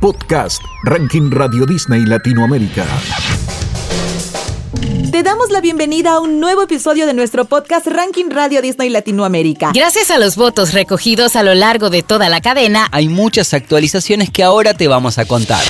Podcast 0.00 0.62
Ranking 0.84 1.30
Radio 1.30 1.66
Disney 1.66 2.06
Latinoamérica. 2.06 2.86
Te 5.12 5.22
damos 5.22 5.50
la 5.50 5.60
bienvenida 5.60 6.12
a 6.12 6.20
un 6.20 6.40
nuevo 6.40 6.62
episodio 6.62 7.06
de 7.06 7.12
nuestro 7.12 7.44
podcast 7.44 7.86
Ranking 7.86 8.30
Radio 8.30 8.62
Disney 8.62 8.88
Latinoamérica. 8.88 9.72
Gracias 9.74 10.10
a 10.10 10.18
los 10.18 10.36
votos 10.36 10.72
recogidos 10.72 11.36
a 11.36 11.42
lo 11.42 11.54
largo 11.54 11.90
de 11.90 12.02
toda 12.02 12.30
la 12.30 12.40
cadena, 12.40 12.88
hay 12.92 13.08
muchas 13.08 13.52
actualizaciones 13.52 14.30
que 14.30 14.42
ahora 14.42 14.72
te 14.72 14.88
vamos 14.88 15.18
a 15.18 15.26
contar. 15.26 15.62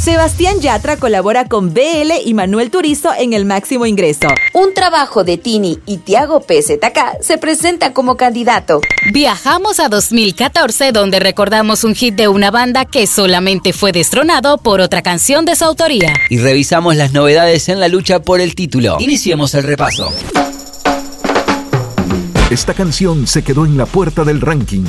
Sebastián 0.00 0.60
Yatra 0.60 0.96
colabora 0.96 1.46
con 1.46 1.74
BL 1.74 2.10
y 2.24 2.32
Manuel 2.32 2.70
Turizo 2.70 3.10
en 3.18 3.34
El 3.34 3.44
Máximo 3.44 3.84
Ingreso. 3.84 4.28
Un 4.54 4.72
trabajo 4.72 5.24
de 5.24 5.36
Tini 5.36 5.78
y 5.84 5.98
Tiago 5.98 6.40
PZK 6.40 7.20
se 7.20 7.36
presenta 7.36 7.92
como 7.92 8.16
candidato. 8.16 8.80
Viajamos 9.12 9.78
a 9.78 9.90
2014 9.90 10.92
donde 10.92 11.20
recordamos 11.20 11.84
un 11.84 11.94
hit 11.94 12.14
de 12.14 12.28
una 12.28 12.50
banda 12.50 12.86
que 12.86 13.06
solamente 13.06 13.74
fue 13.74 13.92
destronado 13.92 14.56
por 14.56 14.80
otra 14.80 15.02
canción 15.02 15.44
de 15.44 15.54
su 15.54 15.66
autoría. 15.66 16.14
Y 16.30 16.38
revisamos 16.38 16.96
las 16.96 17.12
novedades 17.12 17.68
en 17.68 17.78
la 17.78 17.88
lucha 17.88 18.20
por 18.20 18.40
el 18.40 18.54
título. 18.54 18.96
Iniciemos 19.00 19.52
el 19.52 19.64
repaso. 19.64 20.10
Esta 22.48 22.72
canción 22.72 23.26
se 23.26 23.44
quedó 23.44 23.66
en 23.66 23.76
la 23.76 23.84
puerta 23.84 24.24
del 24.24 24.40
ranking 24.40 24.86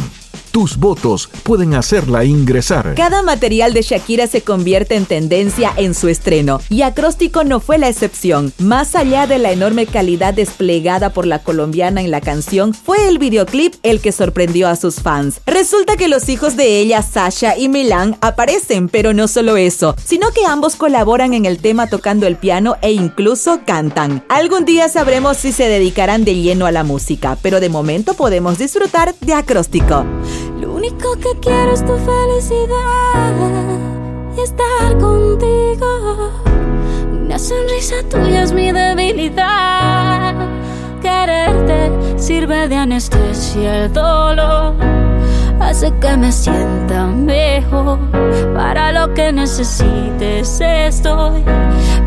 tus 0.52 0.78
votos 0.78 1.30
pueden 1.44 1.73
hacerla 1.73 2.26
ingresar. 2.26 2.94
Cada 2.96 3.23
material 3.23 3.73
de 3.73 3.82
Shakira 3.82 4.28
se 4.28 4.41
convierte 4.41 4.96
en 4.96 5.05
tendencia 5.05 5.72
en 5.77 5.94
su 5.94 6.10
estreno 6.10 6.60
y 6.70 6.82
Acróstico 6.82 7.44
no 7.44 7.60
fue 7.60 7.77
la 7.77 7.90
excepción. 7.90 8.54
Más 8.60 8.96
allá 8.96 9.27
de 9.27 9.40
la 9.40 9.52
enorme 9.52 9.86
calidad 9.86 10.34
desplegada 10.34 11.12
por 11.12 11.26
la 11.26 11.40
colombiana 11.40 12.02
en 12.02 12.12
la 12.12 12.22
canción, 12.22 12.74
fue 12.74 13.08
el 13.08 13.18
videoclip 13.18 13.76
el 13.84 14.02
que 14.02 14.12
sorprendió 14.12 14.68
a 14.68 14.76
sus 14.76 14.96
fans. 14.96 15.41
Resulta 15.46 15.96
que 15.96 16.08
los 16.08 16.30
hijos 16.30 16.58
de 16.58 16.80
ella, 16.80 17.02
Sasha 17.02 17.58
y 17.58 17.70
Milan, 17.70 18.18
aparecen, 18.22 18.90
pero 18.90 19.13
no 19.13 19.27
solo 19.27 19.57
eso, 19.57 19.96
sino 20.04 20.32
que 20.32 20.46
ambos 20.46 20.76
colaboran 20.76 21.34
en 21.34 21.46
el 21.46 21.60
tema 21.60 21.88
tocando 21.88 22.27
el 22.27 22.35
piano 22.35 22.76
e 22.82 22.91
incluso 22.91 23.62
cantan. 23.66 24.24
Algún 24.29 24.66
día 24.66 24.90
sabremos 24.90 25.38
si 25.38 25.52
se 25.52 25.68
dedicarán 25.68 26.26
de 26.26 26.35
lleno 26.35 26.66
a 26.66 26.72
la 26.72 26.84
música, 26.84 27.38
pero 27.41 27.60
de 27.60 27.70
momento 27.70 28.13
podemos 28.13 28.57
disfrutar 28.57 29.16
de 29.22 29.34
Acróstico. 29.34 30.05
Único 30.82 31.15
que 31.18 31.40
quiero 31.40 31.74
es 31.74 31.85
tu 31.85 31.96
felicidad 31.96 33.34
y 34.35 34.41
estar 34.41 34.98
contigo. 34.98 36.32
Una 37.12 37.38
sonrisa 37.38 37.98
tuya 38.10 38.41
es 38.41 38.51
mi 38.51 38.71
debilidad. 38.71 40.34
Quererte 40.99 41.91
sirve 42.18 42.68
de 42.68 42.77
anestesia 42.77 43.85
el 43.85 43.93
dolor. 43.93 44.73
Hace 45.60 45.93
que 45.99 46.18
me 46.18 46.32
sienta 46.32 47.05
mejor. 47.05 47.99
Para 48.55 48.91
lo 48.91 49.13
que 49.13 49.32
necesites 49.32 50.62
estoy. 50.62 51.43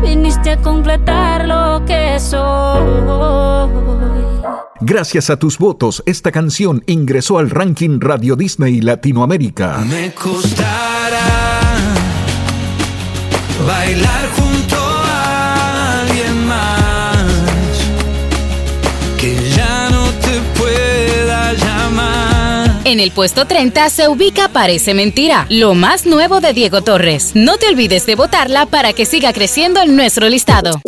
Viniste 0.01 0.51
a 0.51 0.61
completar 0.61 1.47
lo 1.47 1.85
que 1.85 2.19
soy. 2.19 4.34
Gracias 4.81 5.29
a 5.29 5.37
tus 5.37 5.57
votos, 5.57 6.03
esta 6.05 6.33
canción 6.33 6.83
ingresó 6.85 7.37
al 7.37 7.49
ranking 7.49 7.99
Radio 8.01 8.35
Disney 8.35 8.81
Latinoamérica. 8.81 9.77
Me 9.77 10.13
costará 10.13 11.21
bailar 13.65 14.29
junto 14.35 14.75
a 14.75 16.01
alguien 16.01 16.45
más 16.45 17.23
que 19.17 19.37
ya 19.55 19.89
no 19.91 20.09
te 20.19 20.41
pueda 20.59 21.53
llamar. 21.53 22.81
En 22.83 22.99
el 22.99 23.11
puesto 23.11 23.45
30 23.45 23.89
se 23.89 24.09
ubica 24.09 24.49
Parece 24.49 24.93
Mentira, 24.93 25.47
lo 25.49 25.73
más 25.73 26.05
nuevo 26.05 26.41
de 26.41 26.51
Diego 26.51 26.81
Torres. 26.81 27.31
No 27.33 27.55
te 27.55 27.69
olvides 27.69 28.05
de 28.05 28.15
votarla 28.15 28.65
para 28.65 28.91
que 28.91 29.05
siga 29.05 29.31
creciendo 29.31 29.81
en 29.81 29.95
nuestro 29.95 30.27
listado 30.27 30.81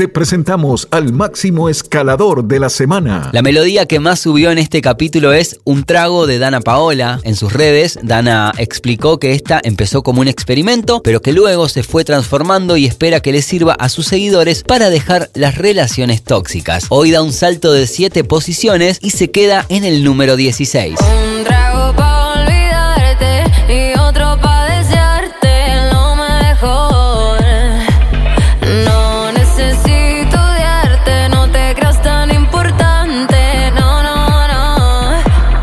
te 0.00 0.08
presentamos 0.08 0.88
al 0.92 1.12
máximo 1.12 1.68
escalador 1.68 2.44
de 2.44 2.58
la 2.58 2.70
semana. 2.70 3.28
La 3.34 3.42
melodía 3.42 3.84
que 3.84 4.00
más 4.00 4.18
subió 4.18 4.50
en 4.50 4.56
este 4.56 4.80
capítulo 4.80 5.34
es 5.34 5.58
Un 5.64 5.84
trago 5.84 6.26
de 6.26 6.38
Dana 6.38 6.62
Paola. 6.62 7.20
En 7.22 7.36
sus 7.36 7.52
redes, 7.52 7.98
Dana 8.02 8.54
explicó 8.56 9.20
que 9.20 9.32
esta 9.32 9.60
empezó 9.62 10.02
como 10.02 10.22
un 10.22 10.28
experimento, 10.28 11.02
pero 11.02 11.20
que 11.20 11.34
luego 11.34 11.68
se 11.68 11.82
fue 11.82 12.02
transformando 12.02 12.78
y 12.78 12.86
espera 12.86 13.20
que 13.20 13.32
le 13.32 13.42
sirva 13.42 13.74
a 13.74 13.90
sus 13.90 14.06
seguidores 14.06 14.62
para 14.62 14.88
dejar 14.88 15.28
las 15.34 15.58
relaciones 15.58 16.22
tóxicas. 16.22 16.86
Hoy 16.88 17.10
da 17.10 17.20
un 17.20 17.34
salto 17.34 17.70
de 17.70 17.86
7 17.86 18.24
posiciones 18.24 19.00
y 19.02 19.10
se 19.10 19.30
queda 19.30 19.66
en 19.68 19.84
el 19.84 20.02
número 20.02 20.36
16. 20.36 20.98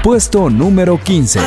Puesto 0.07 0.50
número 0.50 0.97
15. 1.03 1.38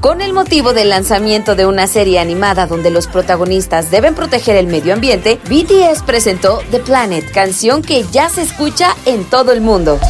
Con 0.00 0.20
el 0.20 0.32
motivo 0.32 0.72
del 0.72 0.88
lanzamiento 0.88 1.54
de 1.54 1.64
una 1.64 1.86
serie 1.86 2.18
animada 2.18 2.66
donde 2.66 2.90
los 2.90 3.06
protagonistas 3.06 3.92
deben 3.92 4.16
proteger 4.16 4.56
el 4.56 4.66
medio 4.66 4.94
ambiente, 4.94 5.38
BTS 5.48 6.02
presentó 6.02 6.58
The 6.72 6.80
Planet, 6.80 7.30
canción 7.30 7.80
que 7.80 8.02
ya 8.10 8.28
se 8.28 8.42
escucha 8.42 8.96
en 9.06 9.22
todo 9.22 9.52
el 9.52 9.60
mundo 9.60 10.00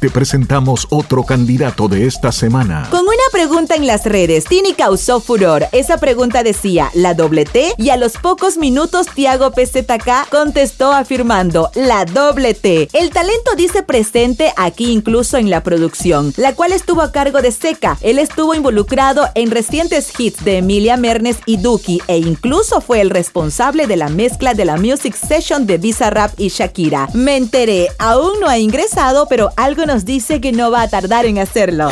te 0.00 0.10
presentamos 0.10 0.86
otro 0.90 1.24
candidato 1.24 1.88
de 1.88 2.06
esta 2.06 2.30
semana. 2.30 2.86
Con 2.90 3.02
una 3.02 3.12
pregunta 3.32 3.74
en 3.74 3.86
las 3.86 4.04
redes, 4.04 4.44
Tini 4.44 4.72
causó 4.74 5.20
furor. 5.20 5.66
Esa 5.72 5.98
pregunta 5.98 6.42
decía, 6.42 6.90
¿la 6.94 7.14
doble 7.14 7.44
T? 7.44 7.72
Y 7.78 7.90
a 7.90 7.96
los 7.96 8.12
pocos 8.12 8.56
minutos, 8.56 9.06
Tiago 9.14 9.50
PZK 9.50 10.28
contestó 10.30 10.92
afirmando, 10.92 11.70
la 11.74 12.04
doble 12.04 12.54
T. 12.54 12.88
El 12.92 13.10
talento 13.10 13.52
dice 13.56 13.82
presente 13.82 14.52
aquí 14.56 14.92
incluso 14.92 15.36
en 15.36 15.50
la 15.50 15.62
producción, 15.62 16.32
la 16.36 16.54
cual 16.54 16.72
estuvo 16.72 17.02
a 17.02 17.10
cargo 17.10 17.42
de 17.42 17.50
Seca. 17.50 17.98
Él 18.00 18.18
estuvo 18.18 18.54
involucrado 18.54 19.28
en 19.34 19.50
recientes 19.50 20.12
hits 20.18 20.44
de 20.44 20.58
Emilia 20.58 20.96
Mernes 20.96 21.38
y 21.46 21.56
Duki 21.56 22.00
e 22.06 22.18
incluso 22.18 22.80
fue 22.80 23.00
el 23.00 23.10
responsable 23.10 23.86
de 23.86 23.96
la 23.96 24.08
mezcla 24.08 24.54
de 24.54 24.64
la 24.64 24.76
Music 24.76 25.16
Session 25.16 25.66
de 25.66 25.78
Bizarrap 25.78 26.38
y 26.38 26.48
Shakira. 26.48 27.08
Me 27.14 27.36
enteré, 27.36 27.88
aún 27.98 28.38
no 28.40 28.48
ha 28.48 28.58
ingresado, 28.58 29.26
pero 29.28 29.50
algo 29.56 29.87
nos 29.88 30.04
dice 30.04 30.38
que 30.42 30.52
no 30.52 30.70
va 30.70 30.82
a 30.82 30.88
tardar 30.88 31.24
en 31.24 31.38
hacerlo. 31.38 31.88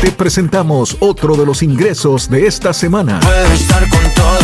Te 0.00 0.12
presentamos 0.12 0.96
otro 1.00 1.36
de 1.36 1.44
los 1.44 1.62
ingresos 1.62 2.30
de 2.30 2.46
esta 2.46 2.72
semana. 2.72 3.20
Puedo 3.20 3.52
estar 3.52 3.86
con 3.90 4.14
todo 4.14 4.37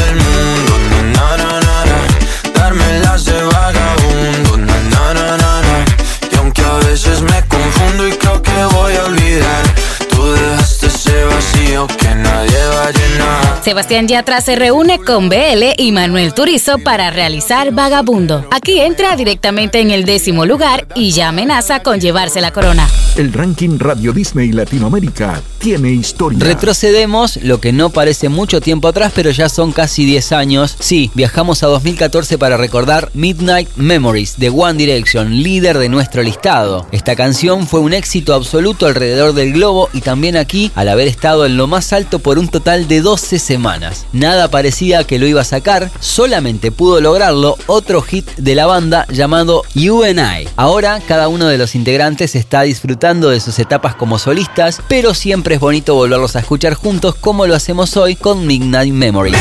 Sebastián 13.65 14.07
Yatra 14.07 14.43
se 14.43 14.57
reúne 14.57 14.99
con 14.99 15.31
BL 15.31 15.73
y 15.79 15.91
Manuel 15.91 16.35
Turizo 16.35 16.79
para 16.81 17.11
realizar 17.11 17.73
Vagabundo. 17.73 18.47
Aquí 18.51 18.79
entra 18.79 19.17
directamente 19.17 19.81
en 19.81 19.91
el 19.91 20.05
décimo 20.05 20.45
lugar 20.45 20.87
y 20.95 21.13
ya 21.13 21.29
amenaza 21.29 21.81
con 21.81 21.99
llevarse 21.99 22.43
la 22.43 22.53
corona. 22.53 22.87
El 23.17 23.33
ranking 23.33 23.79
Radio 23.79 24.13
Disney 24.13 24.51
Latinoamérica 24.51 25.41
tiene 25.59 25.93
historia. 25.93 26.41
Retrocedemos 26.41 27.37
lo 27.45 27.61
que 27.61 27.73
no 27.73 27.91
parece 27.91 28.29
mucho 28.29 28.61
tiempo 28.61 28.89
atrás, 28.89 29.13
pero 29.15 29.31
ya 29.31 29.49
son 29.49 29.71
casi 29.71 30.05
10 30.05 30.33
años. 30.33 30.77
Sí, 30.81 31.13
viajamos 31.15 31.63
a 31.63 31.69
2014 31.69 32.39
para 32.39 32.57
recordar 32.57 33.11
Midnight 33.15 33.69
Memories 33.77 34.37
de 34.39 34.51
One 34.51 34.75
Direction, 34.75 35.31
líder 35.31 35.79
de 35.79 35.89
nuestro 35.89 36.25
listado. 36.25 36.89
Esta 36.91 37.15
canción 37.15 37.69
fue 37.69 37.79
un 37.79 37.93
éxito 37.93 38.35
absoluto 38.35 38.87
alrededor 38.87 39.33
del 39.33 39.53
globo 39.53 39.91
y 39.93 40.01
también 40.01 40.37
aquí 40.37 40.73
al 40.75 40.89
haber 40.89 41.07
estado 41.07 41.47
en 41.47 41.57
lo 41.57 41.69
más 41.69 41.93
alto 41.93 42.19
por 42.19 42.41
un 42.41 42.49
total 42.49 42.89
de 42.89 43.01
12 43.01 43.39
semanas. 43.39 44.07
Nada 44.13 44.51
parecía 44.51 45.05
que 45.05 45.21
lo 45.21 45.29
iba 45.29 45.43
a 45.43 45.45
sacar, 45.45 45.89
solamente 46.01 46.73
pudo 46.73 47.01
lograrlo 47.01 47.59
otro 47.69 48.03
hit 48.03 48.29
de 48.39 48.57
la 48.57 48.67
banda 48.67 49.07
llamado 49.09 49.63
You 49.73 50.03
and 50.03 50.19
I. 50.19 50.49
Ahora 50.57 51.01
cada 51.07 51.29
uno 51.29 51.47
de 51.47 51.59
los 51.59 51.77
integrantes 51.77 52.35
está 52.35 52.63
disfrutando 52.63 53.04
de 53.05 53.39
sus 53.39 53.59
etapas 53.59 53.95
como 53.95 54.19
solistas, 54.19 54.81
pero 54.89 55.13
siempre 55.13 55.57
es 55.57 55.61
bonito 55.61 55.95
volverlos 55.95 56.37
a 56.37 56.39
escuchar 56.39 56.73
juntos 56.73 57.15
como 57.15 57.47
lo 57.47 57.55
hacemos 57.55 57.99
hoy 57.99 58.17
con 58.17 58.47
Midnight 58.47 58.95
Memory. 58.95 59.35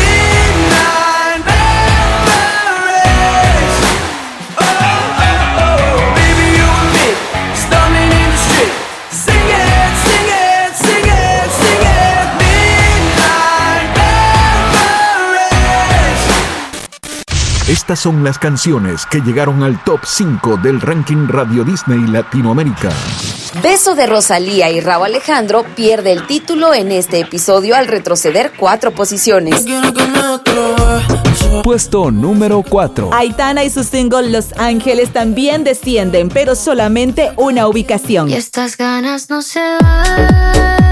Estas 17.70 18.00
son 18.00 18.26
las 18.26 18.38
canciones 18.38 19.06
que 19.06 19.22
llegaron 19.22 19.64
al 19.64 19.82
top 19.86 20.02
5 20.04 20.58
del 20.58 20.82
ranking 20.82 21.28
Radio 21.30 21.64
Disney 21.64 22.06
Latinoamérica. 22.08 22.90
Beso 23.62 23.96
de 23.96 24.08
Rosalía 24.08 24.72
y 24.72 24.80
Raúl 24.80 25.06
Alejandro 25.06 25.64
pierde 25.76 26.12
el 26.12 26.26
título 26.26 26.74
en 26.74 26.92
este 26.92 27.20
episodio 27.20 27.76
al 27.76 27.88
retroceder 27.88 28.52
cuatro 28.58 28.94
posiciones. 28.94 29.66
Puesto 31.64 32.10
número 32.12 32.64
4. 32.68 33.12
Aitana 33.14 33.64
y 33.64 33.70
su 33.70 33.84
single 33.84 34.30
Los 34.32 34.54
Ángeles 34.58 35.14
también 35.14 35.64
descienden, 35.64 36.30
pero 36.30 36.56
solamente 36.56 37.32
una 37.38 37.68
ubicación. 37.68 38.30
Y 38.30 38.34
estas 38.34 38.76
ganas 38.76 39.30
no 39.30 39.42
se 39.42 39.60
van. 39.60 40.83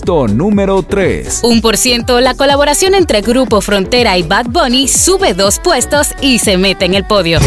Puesto 0.00 0.28
número 0.28 0.82
3. 0.82 1.40
Un 1.42 1.60
por 1.60 1.76
ciento, 1.76 2.20
la 2.20 2.34
colaboración 2.34 2.94
entre 2.94 3.20
Grupo 3.20 3.60
Frontera 3.60 4.16
y 4.16 4.22
Bad 4.22 4.46
Bunny 4.46 4.88
sube 4.88 5.34
dos 5.34 5.58
puestos 5.58 6.14
y 6.22 6.38
se 6.38 6.56
mete 6.56 6.86
en 6.86 6.94
el 6.94 7.04
podio. 7.04 7.38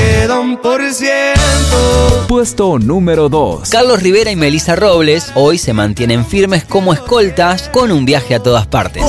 Puesto 2.27 2.77
número 2.77 3.27
2. 3.27 3.69
Carlos 3.71 4.03
Rivera 4.03 4.29
y 4.29 4.35
Melissa 4.35 4.75
Robles 4.75 5.31
hoy 5.33 5.57
se 5.57 5.73
mantienen 5.73 6.27
firmes 6.27 6.63
como 6.63 6.93
escoltas 6.93 7.69
con 7.69 7.91
un 7.91 8.05
viaje 8.05 8.35
a 8.35 8.39
todas 8.39 8.67
partes. 8.67 9.03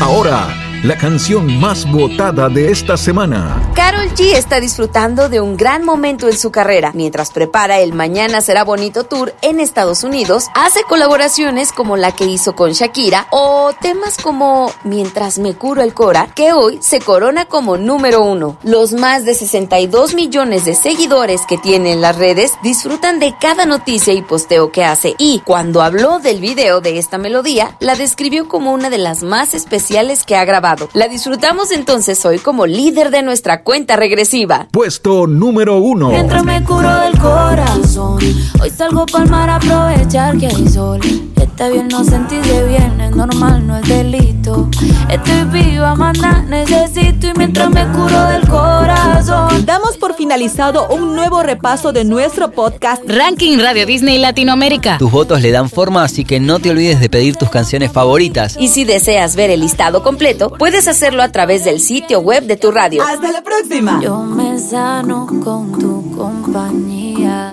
Ahora, 0.00 0.61
la 0.82 0.98
canción 0.98 1.60
más 1.60 1.88
votada 1.88 2.48
de 2.48 2.72
esta 2.72 2.96
semana. 2.96 3.70
Carol 3.72 4.08
G 4.16 4.34
está 4.34 4.58
disfrutando 4.58 5.28
de 5.28 5.40
un 5.40 5.56
gran 5.56 5.84
momento 5.84 6.26
en 6.28 6.36
su 6.36 6.50
carrera. 6.50 6.90
Mientras 6.92 7.30
prepara 7.30 7.78
el 7.78 7.92
Mañana 7.92 8.40
será 8.40 8.64
bonito 8.64 9.04
tour 9.04 9.32
en 9.42 9.60
Estados 9.60 10.02
Unidos, 10.02 10.46
hace 10.54 10.82
colaboraciones 10.82 11.70
como 11.70 11.96
la 11.96 12.10
que 12.10 12.24
hizo 12.24 12.56
con 12.56 12.72
Shakira 12.72 13.28
o 13.30 13.72
temas 13.80 14.16
como 14.16 14.72
Mientras 14.82 15.38
me 15.38 15.54
curo 15.54 15.82
el 15.82 15.94
Cora, 15.94 16.26
que 16.34 16.52
hoy 16.52 16.78
se 16.82 16.98
corona 16.98 17.44
como 17.44 17.76
número 17.76 18.22
uno. 18.22 18.56
Los 18.64 18.92
más 18.92 19.24
de 19.24 19.34
62 19.34 20.14
millones 20.14 20.64
de 20.64 20.74
seguidores 20.74 21.42
que 21.46 21.58
tiene 21.58 21.92
en 21.92 22.00
las 22.00 22.16
redes 22.16 22.54
disfrutan 22.64 23.20
de 23.20 23.36
cada 23.40 23.66
noticia 23.66 24.14
y 24.14 24.22
posteo 24.22 24.72
que 24.72 24.84
hace 24.84 25.14
y 25.18 25.42
cuando 25.44 25.80
habló 25.80 26.18
del 26.18 26.40
video 26.40 26.80
de 26.80 26.98
esta 26.98 27.18
melodía, 27.18 27.76
la 27.78 27.94
describió 27.94 28.48
como 28.48 28.72
una 28.72 28.90
de 28.90 28.98
las 28.98 29.22
más 29.22 29.54
especiales 29.54 30.24
que 30.24 30.34
ha 30.34 30.44
grabado. 30.44 30.71
La 30.94 31.08
disfrutamos 31.08 31.70
entonces 31.70 32.24
hoy 32.24 32.38
como 32.38 32.66
líder 32.66 33.10
de 33.10 33.22
nuestra 33.22 33.62
cuenta 33.62 33.96
regresiva. 33.96 34.68
Puesto 34.70 35.26
número 35.26 35.78
1. 35.78 36.08
Mientras 36.10 36.44
me 36.44 36.62
curo 36.64 36.94
del 37.00 37.18
corazón, 37.18 38.18
hoy 38.60 38.70
salgo 38.70 39.06
pa'l 39.06 39.28
mar 39.28 39.50
a 39.50 39.56
aprovechar 39.56 40.38
que 40.38 40.46
hay 40.46 40.68
sol. 40.68 41.00
Está 41.40 41.68
bien 41.68 41.88
no 41.88 42.02
sentirse 42.02 42.66
bien, 42.66 43.00
es 43.00 43.14
normal, 43.14 43.66
no 43.66 43.76
es 43.76 43.86
delito. 43.86 44.70
Estoy 45.10 45.44
viva, 45.52 45.94
manda, 45.94 46.42
necesito 46.48 47.26
y 47.26 47.32
mientras 47.36 47.68
me 47.68 47.86
curo 47.88 48.24
del 48.28 48.48
corazón. 48.48 49.66
Damos 49.66 49.96
por 49.98 50.14
finalizado 50.14 50.88
un 50.88 51.14
nuevo 51.14 51.42
repaso 51.42 51.92
de 51.92 52.04
nuestro 52.04 52.50
podcast 52.52 53.02
Ranking 53.06 53.58
Radio 53.58 53.84
Disney 53.84 54.18
Latinoamérica. 54.18 54.98
Tus 54.98 55.10
votos 55.10 55.42
le 55.42 55.50
dan 55.50 55.68
forma, 55.68 56.04
así 56.04 56.24
que 56.24 56.40
no 56.40 56.58
te 56.58 56.70
olvides 56.70 57.00
de 57.00 57.10
pedir 57.10 57.36
tus 57.36 57.50
canciones 57.50 57.92
favoritas. 57.92 58.56
Y 58.58 58.68
si 58.68 58.84
deseas 58.84 59.36
ver 59.36 59.50
el 59.50 59.60
listado 59.60 60.02
completo, 60.02 60.50
puedes 60.62 60.86
hacerlo 60.86 61.24
a 61.24 61.28
través 61.28 61.64
del 61.64 61.80
sitio 61.80 62.20
web 62.20 62.44
de 62.44 62.56
tu 62.56 62.70
radio. 62.70 63.02
Hasta 63.02 63.32
la 63.32 63.42
próxima. 63.42 63.98
Yo 64.00 64.22
me 64.22 64.56
sano 64.60 65.26
con 65.42 65.72
tu 65.76 66.16
compañía. 66.16 67.50